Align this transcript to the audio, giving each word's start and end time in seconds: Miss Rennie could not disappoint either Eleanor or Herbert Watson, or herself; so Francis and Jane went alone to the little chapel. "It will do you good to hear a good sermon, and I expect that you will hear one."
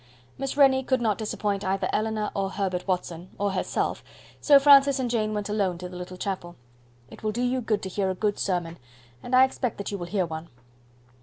Miss 0.39 0.57
Rennie 0.57 0.81
could 0.81 0.99
not 0.99 1.19
disappoint 1.19 1.63
either 1.63 1.87
Eleanor 1.93 2.31
or 2.33 2.49
Herbert 2.49 2.87
Watson, 2.87 3.29
or 3.37 3.51
herself; 3.51 4.03
so 4.39 4.57
Francis 4.57 4.97
and 4.97 5.11
Jane 5.11 5.31
went 5.31 5.47
alone 5.47 5.77
to 5.77 5.87
the 5.87 5.95
little 5.95 6.17
chapel. 6.17 6.55
"It 7.11 7.21
will 7.21 7.31
do 7.31 7.43
you 7.43 7.61
good 7.61 7.83
to 7.83 7.89
hear 7.89 8.09
a 8.09 8.15
good 8.15 8.39
sermon, 8.39 8.79
and 9.21 9.35
I 9.35 9.43
expect 9.45 9.77
that 9.77 9.91
you 9.91 9.99
will 9.99 10.07
hear 10.07 10.25
one." 10.25 10.49